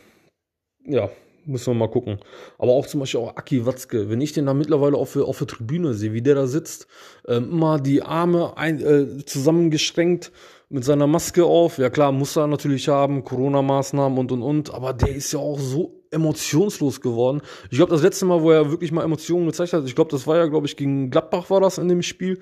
ja, 0.85 1.09
Müssen 1.45 1.69
wir 1.69 1.75
mal 1.75 1.89
gucken. 1.89 2.19
Aber 2.59 2.73
auch 2.73 2.85
zum 2.89 2.99
Beispiel 2.99 3.21
auch 3.21 3.37
Aki 3.37 3.65
Watzke. 3.65 4.11
Wenn 4.11 4.21
ich 4.21 4.33
den 4.33 4.47
da 4.47 4.55
mittlerweile 4.55 4.97
auf, 4.97 5.15
auf 5.15 5.39
der 5.39 5.47
Tribüne 5.47 5.95
sehe, 5.95 6.13
wie 6.13 6.21
der 6.23 6.35
da 6.35 6.49
sitzt, 6.49 6.89
ähm, 7.29 7.53
immer 7.53 7.79
die 7.79 8.03
Arme 8.03 8.57
ein, 8.57 8.81
äh, 8.81 9.25
zusammengestrengt 9.25 10.33
mit 10.69 10.85
seiner 10.85 11.07
Maske 11.07 11.45
auf. 11.45 11.79
Ja 11.79 11.89
klar, 11.89 12.11
muss 12.11 12.35
er 12.35 12.49
natürlich 12.49 12.89
haben, 12.89 13.23
Corona-Maßnahmen 13.23 14.19
und 14.19 14.33
und 14.33 14.43
und. 14.43 14.75
Aber 14.75 14.93
der 14.93 15.15
ist 15.15 15.31
ja 15.31 15.39
auch 15.39 15.61
so 15.61 16.03
emotionslos 16.11 17.01
geworden. 17.01 17.41
Ich 17.71 17.77
glaube, 17.77 17.93
das 17.93 18.03
letzte 18.03 18.25
Mal, 18.25 18.43
wo 18.43 18.51
er 18.51 18.73
wirklich 18.73 18.91
mal 18.91 19.05
Emotionen 19.05 19.47
gezeigt 19.47 19.73
hat, 19.75 19.85
ich 19.85 19.95
glaube, 19.95 20.11
das 20.11 20.27
war 20.27 20.37
ja, 20.37 20.47
glaube 20.47 20.67
ich, 20.67 20.77
gegen 20.77 21.11
Gladbach 21.11 21.49
war 21.51 21.61
das 21.61 21.79
in 21.79 21.87
dem 21.89 22.03
Spiel. 22.03 22.41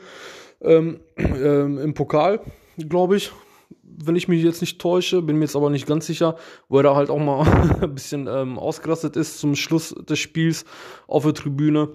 Ähm, 0.63 1.01
ähm, 1.19 1.77
Im 1.77 1.93
Pokal, 1.93 2.41
glaube 2.79 3.19
ich 3.19 3.31
wenn 3.87 4.17
ich 4.17 4.29
mich 4.29 4.43
jetzt 4.43 4.61
nicht 4.61 4.81
täusche, 4.81 5.23
bin 5.23 5.37
mir 5.37 5.45
jetzt 5.45 5.57
aber 5.57 5.71
nicht 5.71 5.87
ganz 5.87 6.07
sicher, 6.07 6.37
wo 6.69 6.79
er 6.79 6.83
da 6.83 6.97
halt 6.97 7.11
auch 7.11 7.19
mal 7.19 7.47
ein 7.83 7.95
bisschen 7.95 8.27
ähm, 8.27 8.59
ausgerastet 8.59 9.17
ist 9.17 9.39
zum 9.39 9.55
Schluss 9.55 9.95
des 10.09 10.19
Spiels 10.19 10.65
auf 11.07 11.25
der 11.25 11.35
Tribüne. 11.35 11.91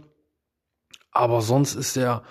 Aber 1.11 1.41
sonst 1.41 1.75
ist 1.75 1.97
er 1.97 2.23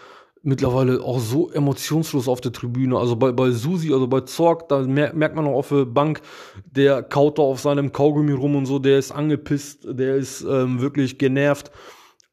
mittlerweile 0.43 1.03
auch 1.03 1.19
so 1.19 1.51
emotionslos 1.51 2.29
auf 2.29 2.41
der 2.41 2.53
Tribüne. 2.53 2.97
Also 2.99 3.17
bei, 3.17 3.33
bei 3.33 3.51
Susi, 3.51 3.93
also 3.93 4.07
bei 4.07 4.21
Zorg, 4.23 4.69
da 4.69 4.81
mer 4.83 5.13
merkt 5.13 5.35
man 5.35 5.45
noch 5.45 5.53
auf 5.53 5.69
der 5.69 5.85
Bank, 5.85 6.23
der 6.65 7.03
kaut 7.03 7.39
da 7.39 7.43
auf 7.43 7.61
seinem 7.61 7.93
Kaugummi 7.93 8.33
rum 8.33 8.57
und 8.57 8.67
so, 8.67 8.79
der 8.79 8.99
ist 8.99 9.11
angepisst, 9.11 9.87
der 9.89 10.17
ist 10.17 10.43
ähm, 10.43 10.81
wirklich 10.81 11.19
genervt. 11.19 11.71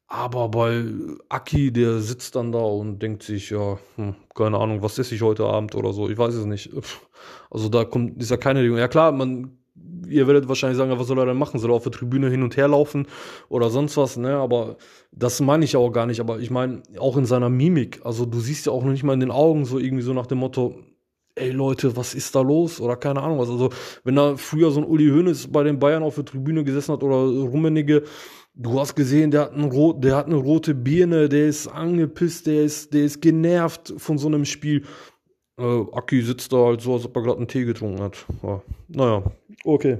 Aber 0.08 0.48
bei 0.48 0.84
Aki, 1.28 1.72
der 1.72 1.98
sitzt 1.98 2.36
dann 2.36 2.52
da 2.52 2.60
und 2.60 3.00
denkt 3.00 3.24
sich, 3.24 3.50
ja, 3.50 3.78
hm, 3.96 4.14
keine 4.34 4.58
Ahnung, 4.58 4.82
was 4.82 4.98
esse 4.98 5.14
ich 5.16 5.22
heute 5.22 5.44
Abend 5.44 5.74
oder 5.74 5.92
so, 5.92 6.08
ich 6.08 6.16
weiß 6.16 6.34
es 6.34 6.46
nicht. 6.46 6.70
Also 7.50 7.68
da 7.68 7.84
kommt, 7.84 8.20
ist 8.22 8.30
ja 8.30 8.36
keine 8.36 8.62
Regung. 8.62 8.78
Ja 8.78 8.86
klar, 8.86 9.10
man, 9.10 9.58
ihr 10.08 10.26
werdet 10.26 10.48
wahrscheinlich 10.48 10.76
sagen, 10.76 10.96
was 10.96 11.06
soll 11.06 11.18
er 11.18 11.26
denn 11.26 11.38
machen? 11.38 11.58
Soll 11.58 11.70
er 11.70 11.74
auf 11.74 11.82
der 11.82 11.92
Tribüne 11.92 12.28
hin 12.30 12.42
und 12.42 12.56
her 12.56 12.68
laufen 12.68 13.06
oder 13.48 13.70
sonst 13.70 13.96
was, 13.96 14.16
ne? 14.16 14.36
Aber 14.36 14.76
das 15.10 15.40
meine 15.40 15.64
ich 15.64 15.76
auch 15.76 15.90
gar 15.90 16.06
nicht. 16.06 16.20
Aber 16.20 16.38
ich 16.38 16.50
meine, 16.50 16.82
auch 16.98 17.16
in 17.16 17.24
seiner 17.24 17.48
Mimik, 17.48 18.00
also 18.04 18.26
du 18.26 18.38
siehst 18.38 18.66
ja 18.66 18.72
auch 18.72 18.84
noch 18.84 18.90
nicht 18.90 19.04
mal 19.04 19.14
in 19.14 19.20
den 19.20 19.30
Augen 19.30 19.64
so 19.64 19.78
irgendwie 19.78 20.02
so 20.02 20.12
nach 20.12 20.26
dem 20.26 20.38
Motto, 20.38 20.76
ey 21.34 21.50
Leute, 21.50 21.96
was 21.96 22.14
ist 22.14 22.34
da 22.34 22.40
los? 22.40 22.80
Oder 22.80 22.96
keine 22.96 23.22
Ahnung 23.22 23.38
was. 23.38 23.50
Also, 23.50 23.70
wenn 24.04 24.16
da 24.16 24.36
früher 24.36 24.70
so 24.70 24.80
ein 24.80 24.86
Uli 24.86 25.08
Hoeneß 25.08 25.52
bei 25.52 25.62
den 25.62 25.78
Bayern 25.78 26.02
auf 26.02 26.16
der 26.16 26.24
Tribüne 26.24 26.64
gesessen 26.64 26.92
hat 26.92 27.02
oder 27.02 27.16
Rummenigge, 27.16 28.04
Du 28.58 28.80
hast 28.80 28.94
gesehen, 28.94 29.30
der 29.30 29.42
hat, 29.42 29.52
ein 29.52 29.64
rot, 29.64 30.02
der 30.02 30.16
hat 30.16 30.26
eine 30.26 30.36
rote 30.36 30.74
Birne, 30.74 31.28
der 31.28 31.46
ist 31.46 31.68
angepisst, 31.68 32.46
der 32.46 32.62
ist, 32.62 32.94
der 32.94 33.04
ist 33.04 33.20
genervt 33.20 33.92
von 33.98 34.16
so 34.16 34.28
einem 34.28 34.46
Spiel. 34.46 34.86
Äh, 35.58 35.84
Aki 35.92 36.22
sitzt 36.22 36.54
da 36.54 36.64
halt 36.64 36.80
so, 36.80 36.94
als 36.94 37.04
ob 37.04 37.14
er 37.16 37.22
gerade 37.22 37.36
einen 37.36 37.48
Tee 37.48 37.66
getrunken 37.66 38.02
hat. 38.02 38.24
Ja. 38.42 38.62
Naja, 38.88 39.22
okay. 39.62 39.98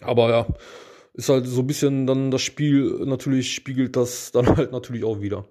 Aber 0.00 0.30
ja, 0.30 0.46
ist 1.14 1.28
halt 1.28 1.46
so 1.46 1.60
ein 1.60 1.66
bisschen 1.68 2.08
dann 2.08 2.32
das 2.32 2.42
Spiel, 2.42 3.04
natürlich 3.04 3.54
spiegelt 3.54 3.94
das 3.94 4.32
dann 4.32 4.46
halt 4.56 4.72
natürlich 4.72 5.04
auch 5.04 5.20
wieder. 5.20 5.44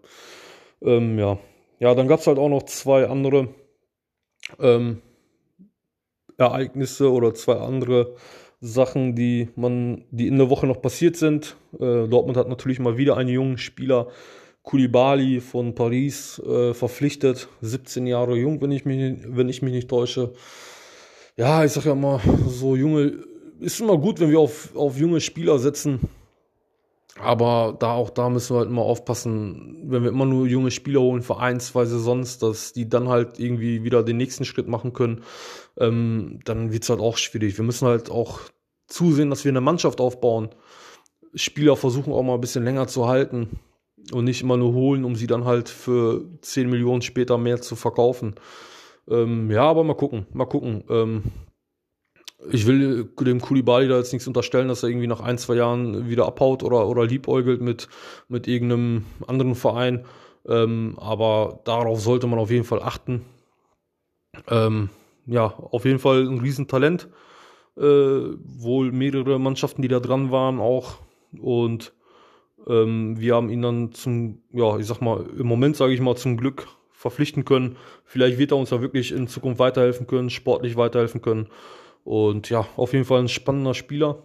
Ähm, 0.81 1.17
ja. 1.17 1.39
ja, 1.79 1.95
dann 1.95 2.09
gab 2.09 2.19
es 2.19 2.27
halt 2.27 2.37
auch 2.37 2.49
noch 2.49 2.63
zwei 2.63 3.07
andere 3.07 3.47
ähm, 4.59 5.01
Ereignisse 6.37 7.11
oder 7.11 7.33
zwei 7.33 7.59
andere 7.59 8.15
Sachen, 8.61 9.15
die 9.15 9.49
man, 9.55 10.03
die 10.11 10.27
in 10.27 10.37
der 10.37 10.49
Woche 10.49 10.67
noch 10.67 10.81
passiert 10.81 11.15
sind. 11.15 11.55
Äh, 11.73 12.07
Dortmund 12.07 12.37
hat 12.37 12.49
natürlich 12.49 12.79
mal 12.79 12.97
wieder 12.97 13.17
einen 13.17 13.29
jungen 13.29 13.57
Spieler, 13.57 14.07
Koulibaly 14.63 15.39
von 15.39 15.73
Paris, 15.75 16.39
äh, 16.39 16.73
verpflichtet. 16.73 17.47
17 17.61 18.05
Jahre 18.05 18.35
jung, 18.35 18.61
wenn 18.61 18.71
ich 18.71 18.85
mich, 18.85 19.17
wenn 19.25 19.49
ich 19.49 19.61
mich 19.61 19.73
nicht 19.73 19.89
täusche. 19.89 20.33
Ja, 21.37 21.63
ich 21.63 21.71
sag 21.71 21.85
ja 21.85 21.95
mal, 21.95 22.19
so 22.47 22.75
junge, 22.75 23.13
ist 23.61 23.79
immer 23.79 23.97
gut, 23.97 24.19
wenn 24.19 24.29
wir 24.29 24.39
auf, 24.39 24.75
auf 24.75 24.97
junge 24.97 25.21
Spieler 25.21 25.57
setzen. 25.57 26.01
Aber 27.21 27.75
da 27.77 27.91
auch 27.91 28.09
da 28.09 28.29
müssen 28.29 28.55
wir 28.55 28.59
halt 28.59 28.69
immer 28.69 28.81
aufpassen, 28.81 29.83
wenn 29.87 30.03
wir 30.03 30.09
immer 30.09 30.25
nur 30.25 30.47
junge 30.47 30.71
Spieler 30.71 31.01
holen 31.01 31.21
für 31.21 31.37
ein, 31.37 31.59
zwei 31.59 31.85
Saisons, 31.85 32.39
dass 32.39 32.71
die 32.71 32.87
dann 32.87 33.09
halt 33.09 33.39
irgendwie 33.39 33.83
wieder 33.83 34.03
den 34.03 34.17
nächsten 34.17 34.45
Schritt 34.45 34.67
machen 34.67 34.93
können, 34.93 35.23
ähm, 35.77 36.39
dann 36.45 36.71
wird's 36.71 36.89
halt 36.89 37.01
auch 37.01 37.17
schwierig. 37.17 37.57
Wir 37.57 37.65
müssen 37.65 37.87
halt 37.87 38.09
auch 38.09 38.39
zusehen, 38.87 39.29
dass 39.29 39.43
wir 39.43 39.51
eine 39.51 39.61
Mannschaft 39.61 39.99
aufbauen. 39.99 40.49
Spieler 41.35 41.75
versuchen 41.75 42.13
auch 42.13 42.23
mal 42.23 42.35
ein 42.35 42.41
bisschen 42.41 42.63
länger 42.63 42.87
zu 42.87 43.07
halten 43.07 43.59
und 44.13 44.23
nicht 44.23 44.41
immer 44.41 44.57
nur 44.57 44.73
holen, 44.73 45.03
um 45.03 45.15
sie 45.15 45.27
dann 45.27 45.45
halt 45.45 45.69
für 45.69 46.25
10 46.41 46.69
Millionen 46.69 47.01
später 47.01 47.37
mehr 47.37 47.61
zu 47.61 47.75
verkaufen. 47.75 48.35
Ähm, 49.09 49.51
ja, 49.51 49.63
aber 49.63 49.83
mal 49.83 49.95
gucken, 49.95 50.25
mal 50.33 50.45
gucken. 50.45 50.83
Ähm, 50.89 51.23
ich 52.51 52.65
will 52.67 53.09
dem 53.19 53.41
Kulibali 53.41 53.87
da 53.87 53.97
jetzt 53.97 54.13
nichts 54.13 54.27
unterstellen, 54.27 54.69
dass 54.69 54.83
er 54.83 54.89
irgendwie 54.89 55.07
nach 55.07 55.19
ein, 55.19 55.37
zwei 55.37 55.55
Jahren 55.55 56.09
wieder 56.09 56.25
abhaut 56.25 56.63
oder, 56.63 56.87
oder 56.87 57.05
liebäugelt 57.05 57.61
mit, 57.61 57.89
mit 58.27 58.47
irgendeinem 58.47 59.05
anderen 59.27 59.55
Verein. 59.55 60.05
Ähm, 60.47 60.95
aber 60.97 61.59
darauf 61.65 61.99
sollte 61.99 62.27
man 62.27 62.39
auf 62.39 62.49
jeden 62.49 62.63
Fall 62.63 62.81
achten. 62.81 63.25
Ähm, 64.47 64.89
ja, 65.25 65.47
auf 65.47 65.85
jeden 65.85 65.99
Fall 65.99 66.27
ein 66.27 66.39
Riesentalent. 66.39 67.09
Äh, 67.77 67.81
wohl 67.81 68.91
mehrere 68.91 69.39
Mannschaften, 69.39 69.81
die 69.81 69.87
da 69.87 69.99
dran 69.99 70.31
waren, 70.31 70.59
auch. 70.59 70.97
Und 71.39 71.93
ähm, 72.67 73.19
wir 73.19 73.35
haben 73.35 73.49
ihn 73.49 73.61
dann 73.61 73.91
zum, 73.91 74.41
ja, 74.51 74.77
ich 74.77 74.85
sag 74.85 75.01
mal, 75.01 75.25
im 75.37 75.47
Moment 75.47 75.75
sage 75.75 75.93
ich 75.93 76.01
mal 76.01 76.15
zum 76.15 76.37
Glück 76.37 76.67
verpflichten 76.91 77.45
können. 77.45 77.77
Vielleicht 78.03 78.37
wird 78.37 78.51
er 78.51 78.57
uns 78.57 78.71
ja 78.71 78.81
wirklich 78.81 79.11
in 79.11 79.27
Zukunft 79.27 79.59
weiterhelfen 79.59 80.07
können, 80.07 80.29
sportlich 80.29 80.75
weiterhelfen 80.75 81.21
können. 81.21 81.47
Und 82.03 82.49
ja, 82.49 82.65
auf 82.75 82.93
jeden 82.93 83.05
Fall 83.05 83.19
ein 83.19 83.27
spannender 83.27 83.73
Spieler. 83.73 84.23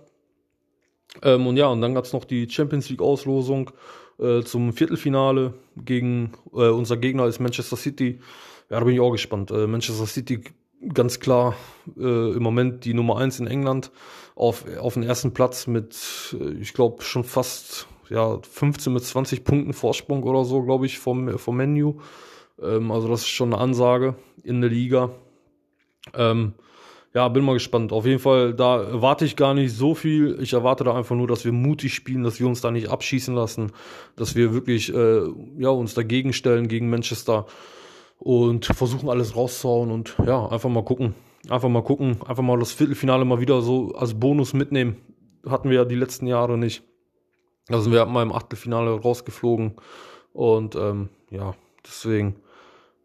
Ähm, 1.23 1.47
und 1.47 1.57
ja, 1.57 1.66
und 1.69 1.81
dann 1.81 1.95
gab 1.95 2.04
es 2.04 2.12
noch 2.12 2.25
die 2.25 2.49
Champions 2.49 2.88
League-Auslosung 2.90 3.71
äh, 4.19 4.43
zum 4.43 4.73
Viertelfinale 4.73 5.54
gegen 5.76 6.33
äh, 6.52 6.69
unser 6.69 6.97
Gegner 6.97 7.26
ist 7.26 7.40
Manchester 7.40 7.76
City. 7.76 8.21
Ja, 8.71 8.78
da 8.78 8.85
bin 8.85 8.95
ich 8.95 9.00
auch 9.00 9.12
gespannt. 9.12 9.50
Äh, 9.50 9.66
Manchester 9.66 10.07
City 10.07 10.43
ganz 10.93 11.21
klar 11.21 11.54
äh, 11.97 12.33
im 12.33 12.43
Moment 12.43 12.85
die 12.85 12.95
Nummer 12.95 13.19
eins 13.19 13.40
in 13.40 13.47
England 13.47 13.90
auf, 14.35 14.64
auf 14.78 14.95
den 14.95 15.02
ersten 15.02 15.33
Platz 15.33 15.66
mit, 15.66 16.37
äh, 16.38 16.52
ich 16.61 16.75
glaube, 16.75 17.02
schon 17.02 17.25
fast 17.25 17.87
ja, 18.11 18.38
15 18.43 18.93
mit 18.93 19.04
20 19.04 19.45
Punkten 19.45 19.73
Vorsprung 19.73 20.23
oder 20.25 20.45
so, 20.45 20.62
glaube 20.62 20.87
ich, 20.87 20.99
vom, 20.99 21.38
vom 21.38 21.57
Menu. 21.57 22.00
Ähm, 22.61 22.90
also 22.90 23.09
das 23.09 23.21
ist 23.21 23.28
schon 23.28 23.52
eine 23.52 23.62
Ansage 23.62 24.16
in 24.43 24.61
der 24.61 24.71
Liga. 24.71 25.11
Ähm, 26.12 26.54
ja, 27.14 27.28
bin 27.28 27.44
mal 27.44 27.52
gespannt. 27.52 27.92
Auf 27.92 28.06
jeden 28.06 28.18
Fall, 28.18 28.54
da 28.54 28.83
erwarte 28.83 29.25
ich 29.25 29.37
gar 29.37 29.54
nicht 29.54 29.73
so 29.73 29.94
viel. 29.94 30.37
Ich 30.40 30.52
erwarte 30.52 30.83
da 30.83 30.97
einfach 30.97 31.14
nur, 31.14 31.28
dass 31.28 31.44
wir 31.44 31.52
mutig 31.52 31.94
spielen, 31.94 32.25
dass 32.25 32.40
wir 32.40 32.49
uns 32.49 32.61
da 32.61 32.73
nicht 32.73 32.88
abschießen 32.88 33.35
lassen, 33.35 33.71
dass 34.16 34.35
wir 34.35 34.52
wirklich 34.52 34.92
äh, 34.92 35.23
ja, 35.56 35.68
uns 35.68 35.94
dagegen 35.94 36.33
stellen 36.33 36.66
gegen 36.66 36.90
Manchester 36.90 37.47
und 38.18 38.66
versuchen 38.66 39.09
alles 39.09 39.37
rauszuhauen 39.37 39.92
und 39.92 40.16
ja, 40.26 40.49
einfach 40.49 40.68
mal 40.68 40.85
gucken. 40.85 41.14
Einfach 41.49 41.68
mal 41.68 41.85
gucken, 41.85 42.18
einfach 42.26 42.42
mal 42.42 42.59
das 42.59 42.73
Viertelfinale 42.73 43.25
mal 43.25 43.40
wieder 43.40 43.62
so 43.62 43.92
als 43.94 44.14
Bonus 44.14 44.52
mitnehmen. 44.52 44.97
Hatten 45.47 45.71
wir 45.71 45.76
ja 45.76 45.85
die 45.85 45.94
letzten 45.94 46.26
Jahre 46.26 46.59
nicht. 46.59 46.83
Sind 47.68 47.92
wir 47.92 48.06
mal 48.06 48.23
im 48.23 48.33
Achtelfinale 48.33 48.90
rausgeflogen 48.90 49.75
und 50.33 50.75
ähm, 50.75 51.11
ja, 51.30 51.54
deswegen 51.87 52.37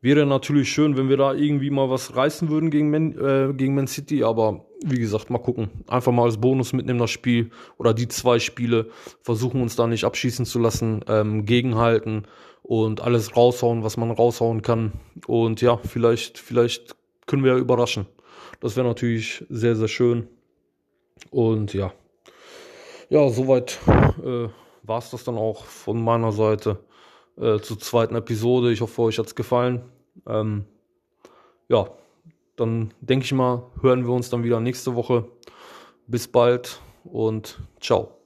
Wäre 0.02 0.26
natürlich 0.26 0.72
schön, 0.72 0.96
wenn 0.96 1.10
wir 1.10 1.18
da 1.18 1.34
irgendwie 1.34 1.70
mal 1.70 1.90
was 1.90 2.16
reißen 2.16 2.50
würden 2.50 2.72
gegen 2.72 2.90
Man, 2.90 3.18
äh, 3.18 3.54
gegen 3.54 3.76
Man 3.76 3.88
City, 3.88 4.24
aber 4.24 4.66
wie 4.84 5.00
gesagt, 5.00 5.30
mal 5.30 5.40
gucken. 5.40 5.70
Einfach 5.88 6.14
mal 6.14 6.24
als 6.24 6.38
Bonus 6.38 6.72
mitnehmen 6.72 7.00
das 7.00 7.12
Spiel 7.12 7.52
oder 7.78 7.94
die 7.94 8.08
zwei 8.08 8.40
Spiele, 8.40 8.90
versuchen 9.22 9.62
uns 9.62 9.76
da 9.76 9.88
nicht 9.88 10.06
abschießen 10.06 10.46
zu 10.46 10.58
lassen, 10.60 11.04
ähm, 11.08 11.46
gegenhalten 11.46 12.24
und 12.64 13.02
alles 13.02 13.36
raushauen, 13.36 13.84
was 13.84 13.98
man 13.98 14.12
raushauen 14.12 14.62
kann. 14.62 14.94
Und 15.28 15.60
ja, 15.62 15.78
vielleicht, 15.78 16.38
vielleicht 16.38 16.96
können 17.26 17.44
wir 17.44 17.54
ja 17.54 17.58
überraschen. 17.58 18.06
Das 18.62 18.78
wäre 18.78 18.88
natürlich 18.88 19.44
sehr, 19.50 19.76
sehr 19.76 19.90
schön. 19.90 20.28
Und 21.30 21.74
ja, 21.74 21.92
ja, 23.10 23.28
soweit 23.30 23.80
äh, 24.24 24.48
war 24.84 25.00
es 25.00 25.10
das 25.10 25.26
dann 25.26 25.38
auch 25.38 25.66
von 25.66 26.02
meiner 26.02 26.32
Seite 26.32 26.80
äh, 27.40 27.60
zur 27.60 27.80
zweiten 27.80 28.16
Episode. 28.16 28.72
Ich 28.72 28.82
hoffe, 28.82 29.02
euch 29.02 29.18
hat 29.18 29.28
es 29.28 29.36
gefallen. 29.36 29.82
Ähm, 30.28 30.66
ja, 31.68 31.90
dann 32.56 32.94
denke 33.02 33.26
ich 33.26 33.34
mal, 33.34 33.64
hören 33.82 34.06
wir 34.06 34.14
uns 34.14 34.30
dann 34.30 34.44
wieder 34.44 34.60
nächste 34.60 34.96
Woche. 34.96 35.26
Bis 36.08 36.28
bald 36.28 36.82
und 37.04 37.60
ciao. 37.80 38.19